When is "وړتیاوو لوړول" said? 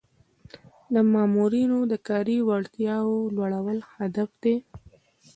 2.49-3.79